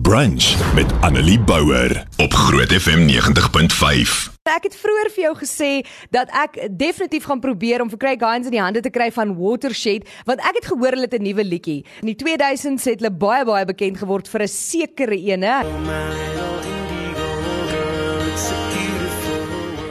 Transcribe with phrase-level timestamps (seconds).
[0.00, 4.32] Brunch met Annelie Bouwer op Groot FM 90.5.
[4.42, 5.68] Ek het vroeër vir jou gesê
[6.10, 9.36] dat ek definitief gaan probeer om vir Craig Hines in die hande te kry van
[9.38, 11.86] Watershed want ek het gehoor hulle het 'n nuwe liedjie.
[12.02, 15.62] In die 2000s het hulle baie baie bekend geword vir 'n sekere ene.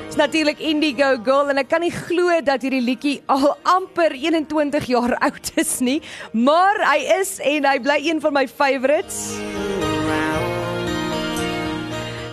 [0.06, 4.86] Dis natuurlik Indigo Girl en ek kan nie glo dat hierdie liedjie al amper 21
[4.86, 6.02] jaar oud is nie,
[6.34, 9.32] maar hy is en hy bly een van my favourites.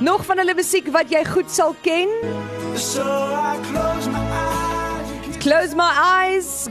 [0.00, 2.08] Nog van hulle musiek wat jy goed sal ken?
[2.72, 5.36] So I close my eyes.
[5.44, 6.68] Close my eyes.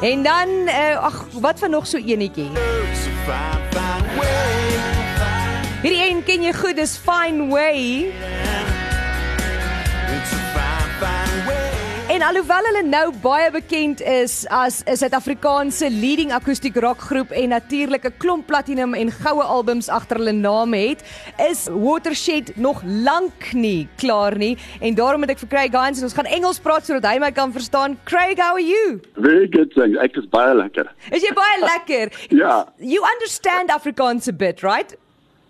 [0.00, 2.50] En dan uh, ag wat van nog so enetjie?
[5.82, 8.12] Hierdie een ken jy goed, dis Fine Way.
[12.18, 18.04] En alhoewel hulle nou baie bekend is as 'n Suid-Afrikaanse leading akoestiek rockgroep en natuurlik
[18.06, 21.04] 'n klomp platinum en goue albums agter hulle naam het,
[21.50, 24.58] is Watershed nog lank nie klaar nie.
[24.80, 27.30] En daarom het ek vir Craig Hines en ons gaan Engels praat sodat hy my
[27.32, 27.98] kan verstaan.
[28.04, 29.00] Craig, how are you?
[29.14, 29.98] Very good, thanks.
[29.98, 30.90] Ek is baie lekker.
[31.12, 32.18] Is jy baie lekker?
[32.42, 32.66] ja.
[32.78, 34.96] You understand Afrikaans a bit, right?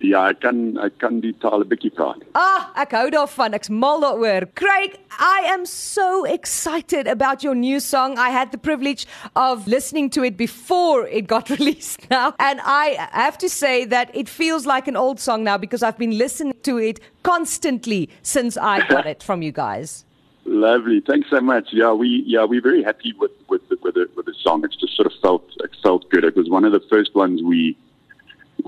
[0.01, 2.23] Ja, ek kan ek kan die taal 'n bietjie praat.
[2.39, 3.55] Ah, ek hou daarvan.
[3.55, 4.47] Ek's mal daaroor.
[4.55, 8.17] Craig, I am so excited about your new song.
[8.17, 12.97] I had the privilege of listening to it before it got released now, and I
[13.11, 16.55] have to say that it feels like an old song now because I've been listening
[16.63, 20.05] to it constantly since I got it from you guys.
[20.45, 21.01] Lovely.
[21.01, 21.69] Thanks so much.
[21.73, 24.65] Yeah, we yeah, we're very happy with with the, with the, with the song.
[24.65, 26.25] It's just sort of felt it felt good.
[26.25, 27.77] It was one of the first ones we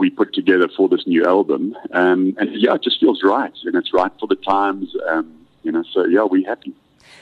[0.00, 1.76] we put together for this new album.
[1.92, 3.52] Um, and yeah, it just feels right.
[3.64, 4.96] And it's right for the times.
[5.08, 6.72] Um, you know, so yeah, we're happy.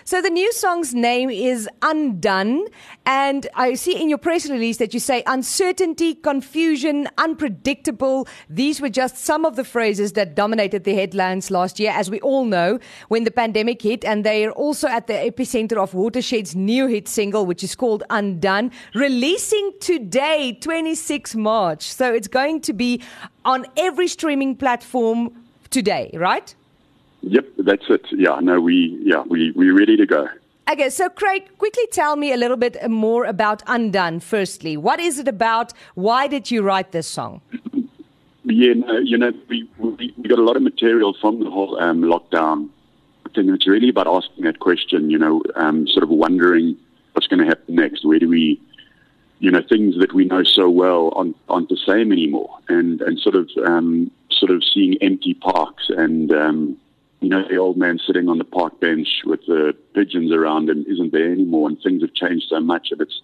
[0.09, 2.65] So the new song's name is Undone,
[3.05, 8.27] and I see in your press release that you say uncertainty, confusion, unpredictable.
[8.49, 12.21] These were just some of the phrases that dominated the headlines last year, as we
[12.21, 12.79] all know,
[13.09, 17.07] when the pandemic hit, and they are also at the epicenter of Watershed's new hit
[17.07, 21.83] single, which is called Undone, releasing today, 26 March.
[21.83, 23.03] So it's going to be
[23.45, 26.55] on every streaming platform today, right?
[27.23, 28.07] Yep, that's it.
[28.13, 30.29] Yeah, no, we yeah we we're ready to go.
[30.71, 34.21] Okay, so Craig, quickly tell me a little bit more about Undone.
[34.21, 35.73] Firstly, what is it about?
[35.95, 37.41] Why did you write this song?
[38.45, 41.79] Yeah, no, you know, we, we we got a lot of material from the whole
[41.81, 42.69] um, lockdown
[43.35, 43.49] thing.
[43.51, 45.11] It's really about asking that question.
[45.11, 46.77] You know, um, sort of wondering
[47.13, 48.05] what's going to happen next.
[48.05, 48.61] Where do we
[49.41, 53.19] you know things that we know so well aren't, aren't the same anymore, and and
[53.19, 56.77] sort of um, sort of seeing empty parks and um,
[57.21, 60.85] you know, the old man sitting on the park bench with the pigeons around him
[60.89, 63.21] isn't there anymore, and things have changed so much that it's,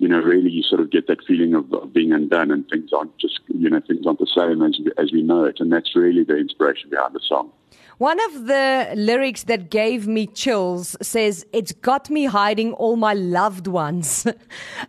[0.00, 2.90] you know, really you sort of get that feeling of, of being undone, and things
[2.96, 5.94] aren't just, you know, things aren't the same as as we know it, and that's
[5.94, 7.52] really the inspiration behind the song.
[7.98, 13.12] One of the lyrics that gave me chills says, It's got me hiding all my
[13.12, 14.24] loved ones.
[14.24, 14.38] and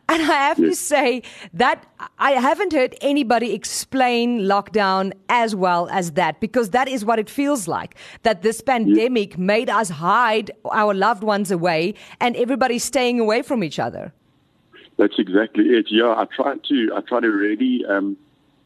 [0.07, 0.69] I have yes.
[0.69, 1.23] to say
[1.53, 1.85] that
[2.17, 7.29] I haven't heard anybody explain lockdown as well as that because that is what it
[7.29, 7.95] feels like.
[8.23, 9.38] That this pandemic yes.
[9.38, 14.13] made us hide our loved ones away and everybody's staying away from each other.
[15.01, 15.88] That's exactly it.
[15.89, 18.16] Yeah, I try to, I try to really, um,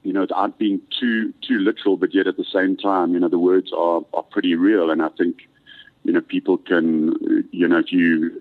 [0.03, 3.29] you know, aren't being too too literal, but yet at the same time, you know,
[3.29, 5.47] the words are are pretty real, and I think,
[6.03, 7.13] you know, people can,
[7.51, 8.37] you know, if you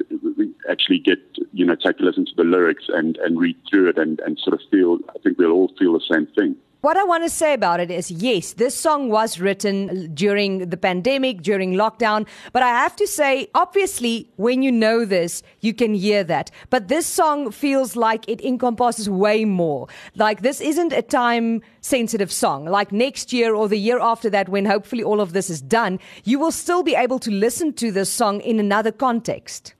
[0.68, 1.20] actually get,
[1.52, 4.40] you know, take a listen to the lyrics and and read through it and and
[4.40, 6.56] sort of feel, I think we'll all feel the same thing.
[6.84, 10.76] What I want to say about it is yes, this song was written during the
[10.76, 12.26] pandemic, during lockdown.
[12.52, 16.50] But I have to say, obviously, when you know this, you can hear that.
[16.68, 19.88] But this song feels like it encompasses way more.
[20.14, 22.66] Like this isn't a time sensitive song.
[22.66, 25.98] Like next year or the year after that, when hopefully all of this is done,
[26.24, 29.72] you will still be able to listen to this song in another context.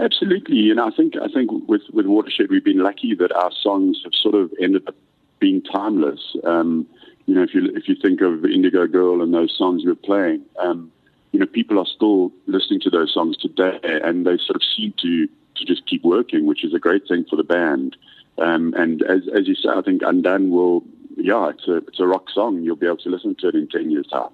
[0.00, 4.00] Absolutely, and I think I think with with Watershed, we've been lucky that our songs
[4.02, 4.96] have sort of ended up
[5.38, 6.36] being timeless.
[6.44, 6.86] Um,
[7.26, 9.96] you know, if you if you think of Indigo Girl and those songs we are
[9.96, 10.90] playing, um,
[11.32, 14.94] you know, people are still listening to those songs today, and they sort of seem
[15.02, 17.96] to to just keep working, which is a great thing for the band.
[18.38, 20.84] Um, and as as you say, I think Undone will,
[21.16, 22.62] yeah, it's a it's a rock song.
[22.62, 24.30] You'll be able to listen to it in ten years' time.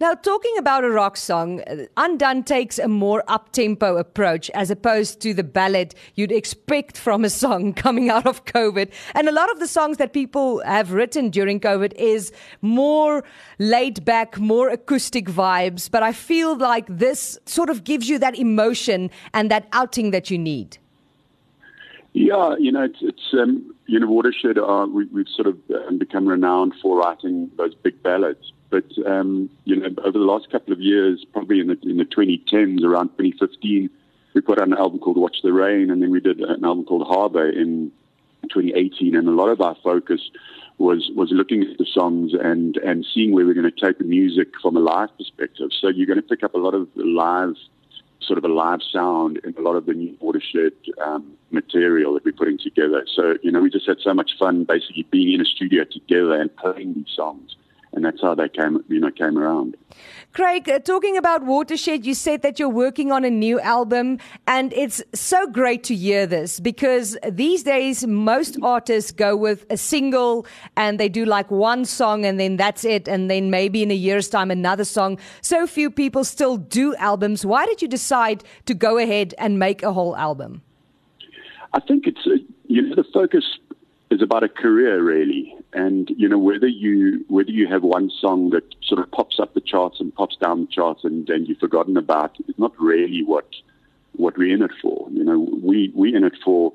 [0.00, 4.70] Now, talking about a rock song, uh, Undone takes a more up tempo approach as
[4.70, 8.90] opposed to the ballad you'd expect from a song coming out of COVID.
[9.14, 12.32] And a lot of the songs that people have written during COVID is
[12.62, 13.24] more
[13.58, 15.90] laid back, more acoustic vibes.
[15.90, 20.30] But I feel like this sort of gives you that emotion and that outing that
[20.30, 20.78] you need.
[22.14, 25.58] Yeah, you know, it's, it's um, you know, Watershed are, we, we've sort of
[25.88, 28.52] um, become renowned for writing those big ballads.
[28.70, 32.04] But, um, you know, over the last couple of years, probably in the, in the
[32.04, 33.90] 2010s, around 2015,
[34.32, 36.84] we put out an album called Watch the Rain, and then we did an album
[36.84, 37.90] called Harbor in
[38.44, 39.16] 2018.
[39.16, 40.20] And a lot of our focus
[40.78, 44.04] was was looking at the songs and and seeing where we're going to take the
[44.04, 45.70] music from a live perspective.
[45.80, 47.54] So you're going to pick up a lot of live
[48.26, 50.72] sort of a live sound in a lot of the new watershed
[51.04, 53.06] um, material that we're putting together.
[53.14, 56.40] So, you know, we just had so much fun basically being in a studio together
[56.40, 57.56] and playing these songs
[57.94, 59.76] and that's how they came, you know, came around.
[60.32, 64.18] Craig, uh, talking about Watershed, you said that you're working on a new album,
[64.48, 69.76] and it's so great to hear this because these days most artists go with a
[69.76, 70.44] single
[70.76, 73.94] and they do like one song and then that's it, and then maybe in a
[73.94, 75.18] year's time another song.
[75.40, 77.46] So few people still do albums.
[77.46, 80.62] Why did you decide to go ahead and make a whole album?
[81.72, 82.36] I think it's, uh,
[82.66, 83.44] you know, the focus
[84.14, 85.54] is about a career really.
[85.72, 89.54] And you know whether you whether you have one song that sort of pops up
[89.54, 93.22] the charts and pops down the charts and then you've forgotten about it's not really
[93.24, 93.48] what
[94.16, 95.08] what we're in it for.
[95.10, 96.72] You know we we in it for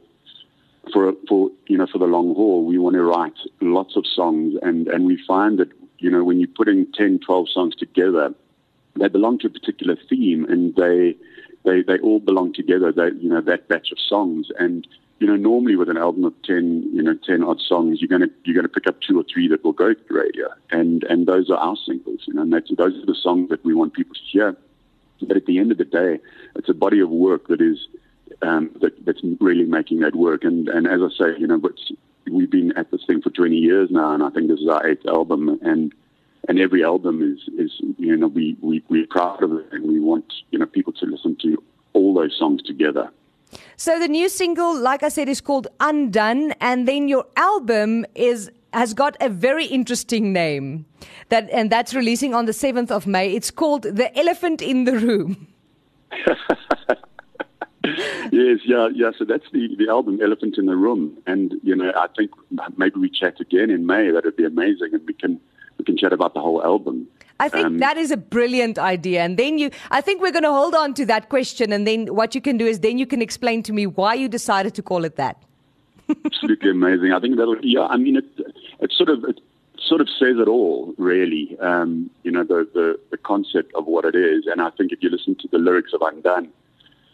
[0.94, 2.66] for for you know for the long haul.
[2.66, 5.70] We want to write lots of songs and and we find that
[6.00, 8.34] you know when you're putting 10 12 songs together
[9.00, 11.16] they belong to a particular theme and they
[11.64, 14.48] they they all belong together they you know that batch of songs.
[14.58, 14.88] And
[15.20, 18.22] you know, normally with an album of 10, you know, 10 odd songs, you're going
[18.22, 20.48] to, you're to pick up two or three that will go to the radio.
[20.72, 23.64] And, and those are our singles, you know, and that's, those are the songs that
[23.66, 24.58] we want people to hear.
[25.22, 26.20] But at the end of the day,
[26.56, 27.88] it's a body of work that is,
[28.42, 30.46] um, that, that's really making that work.
[30.46, 31.62] And, and as I say, you know,
[32.32, 34.88] we've been at this thing for 20 years now, and I think this is our
[34.88, 35.60] eighth album.
[35.62, 35.94] And,
[36.48, 40.00] and every album is, is, you know, we, we, we're proud of it and we
[40.00, 41.62] want, you know, people to listen to
[41.92, 43.12] all those songs together.
[43.80, 48.52] So the new single, like I said, is called Undone, and then your album is
[48.74, 50.86] has got a very interesting name.
[51.30, 53.34] That and that's releasing on the seventh of May.
[53.34, 55.48] It's called The Elephant in the Room.
[58.34, 59.12] yes, yeah, yeah.
[59.18, 61.18] So that's the, the album Elephant in the Room.
[61.26, 62.32] And, you know, I think
[62.76, 64.12] maybe we chat again in May.
[64.12, 64.90] That'd be amazing.
[64.92, 65.40] And we can
[65.80, 67.08] we can chat about the whole album.
[67.40, 69.22] I think um, that is a brilliant idea.
[69.22, 71.72] And then you, I think we're going to hold on to that question.
[71.72, 74.28] And then what you can do is then you can explain to me why you
[74.28, 75.42] decided to call it that.
[76.26, 77.14] absolutely amazing.
[77.14, 78.26] I think that'll, yeah, I mean, it,
[78.82, 79.40] it sort of, it
[79.88, 81.58] sort of says it all, really.
[81.60, 84.46] Um, you know, the, the, the concept of what it is.
[84.46, 86.50] And I think if you listen to the lyrics of Undone,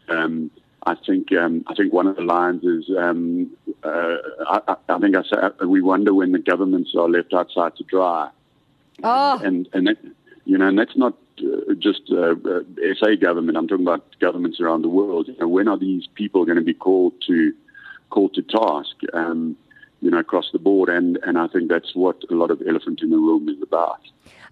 [0.10, 0.50] um,
[0.88, 3.50] I think um, I think one of the lines is um,
[3.84, 4.18] uh,
[4.48, 8.30] I, I, think I say we wonder when the governments are left outside to dry.
[9.03, 9.39] Oh.
[9.44, 9.97] And and that,
[10.45, 12.62] you know, and that's not uh, just uh, uh,
[13.00, 13.57] SA government.
[13.57, 15.27] I'm talking about governments around the world.
[15.27, 17.53] You know, when are these people going to be called to
[18.09, 18.95] called to task?
[19.13, 19.57] Um,
[20.01, 23.01] you know, across the board, and and I think that's what a lot of Elephant
[23.01, 24.00] in the Room is about.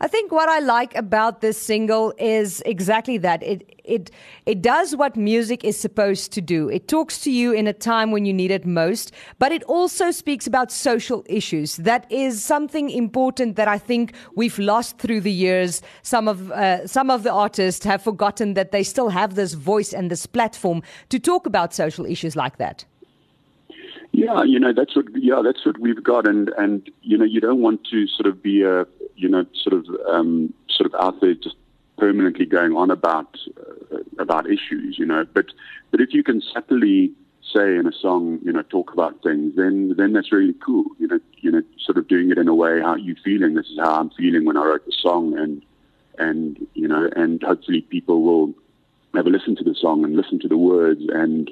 [0.04, 3.42] I think what I like about this single is exactly that.
[3.44, 4.12] It it
[4.46, 6.70] it does what music is supposed to do.
[6.70, 10.12] It talks to you in a time when you need it most, but it also
[10.12, 11.78] speaks about social issues.
[11.78, 15.82] That is something important that I think we've lost through the years.
[16.02, 19.94] Some of uh, some of the artists have forgotten that they still have this voice
[19.94, 22.86] and this platform to talk about social issues like that.
[24.14, 27.42] Yeah, you know that's what yeah that's what we've got, and and you know you
[27.42, 31.22] don't want to sort of be a you know, sort of um, sort of out
[31.22, 31.56] there just
[31.98, 33.38] permanently going on about
[33.92, 35.26] uh, about issues, you know.
[35.34, 35.48] But
[35.92, 37.12] but if you can subtly
[37.54, 40.86] say in a song, you know, talk about things, then then that's really cool.
[41.00, 43.54] You know, you know, sort of doing it in a way how you feeling.
[43.54, 45.62] This is how I'm feeling when I wrote the song, and
[46.18, 48.54] and you know, and hopefully people will
[49.14, 51.52] have a listen to the song and listen to the words, and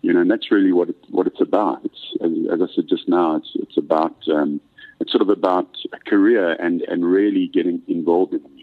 [0.00, 1.88] you know, and that's really what it, what it's about.
[2.22, 4.60] As, I said just now, it's it's about um,
[5.00, 8.61] it's sort of about a career and, and really getting involved in the.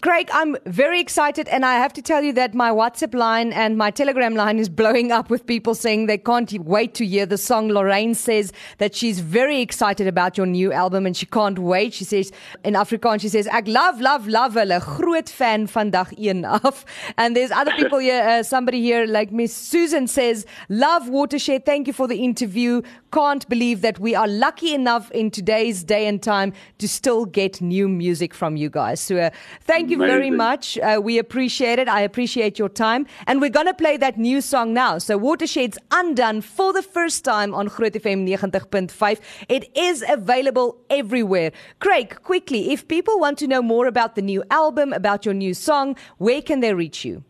[0.00, 3.76] Craig, I'm very excited, and I have to tell you that my WhatsApp line and
[3.76, 7.36] my Telegram line is blowing up with people saying they can't wait to hear the
[7.36, 7.68] song.
[7.68, 11.94] Lorraine says that she's very excited about your new album and she can't wait.
[11.94, 12.30] She says
[12.62, 14.78] in Afrikaans, she says, "Ek love, love, love hulle.
[14.98, 16.84] Groot fan van dag 1 af."
[17.16, 18.22] And there's other people here.
[18.22, 21.66] Uh, somebody here, like Miss Susan, says, "Love Watershed.
[21.66, 22.82] Thank you for the interview.
[23.10, 27.60] Can't believe that we are lucky enough in today's day and time to still get
[27.60, 29.30] new music from you guys." So, uh,
[29.62, 30.76] thank Thank you very much.
[30.76, 31.88] Uh, we appreciate it.
[31.88, 33.06] I appreciate your time.
[33.26, 34.98] And we're going to play that new song now.
[34.98, 39.18] So Watershed's Undone for the first time on Groot FM 90.5.
[39.48, 41.52] It is available everywhere.
[41.78, 45.54] Craig, quickly, if people want to know more about the new album, about your new
[45.54, 47.24] song, where can they reach you?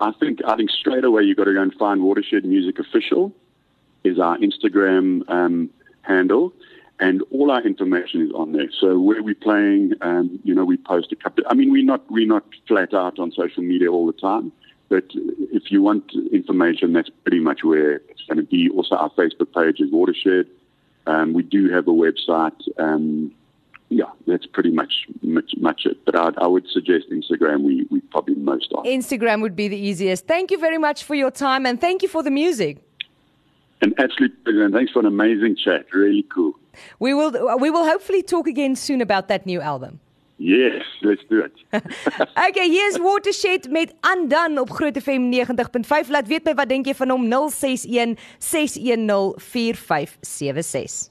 [0.00, 3.32] I think I think straight away you've got to go and find Watershed Music Official
[4.02, 5.70] is our Instagram um,
[6.02, 6.52] handle,
[6.98, 8.70] and all our information is on there.
[8.80, 11.44] So where we're playing, um, you know, we post a couple.
[11.48, 14.52] I mean, we're not we're not flat out on social media all the time,
[14.88, 18.70] but if you want information, that's pretty much where it's going to be.
[18.70, 20.46] Also, our Facebook page is Watershed.
[21.06, 22.60] Um, we do have a website.
[22.78, 23.32] Um,
[23.88, 26.04] yeah, that's pretty much much, much it.
[26.04, 27.62] But I'd, I would suggest Instagram.
[27.62, 28.84] We we probably most on.
[28.84, 30.26] Instagram would be the easiest.
[30.26, 32.85] Thank you very much for your time and thank you for the music.
[33.82, 34.70] An absolute pleasure.
[34.70, 35.86] Thanks for an amazing chat.
[35.92, 36.54] Really cool.
[36.98, 40.00] We will we will hopefully talk again soon about that new album.
[40.38, 41.52] Yes, let's do it.
[42.48, 46.08] okay, here's Watershed met Undone op Groot FM 90.5.
[46.08, 51.08] Laat weet my wat dink jy van hom 061 610 4576.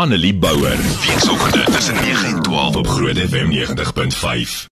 [0.00, 0.78] Annelie Bouwer.
[1.06, 4.68] Weekoggend tussen 9 en 12 op Groot FM 90.5.